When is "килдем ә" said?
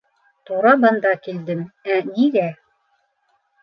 1.27-2.01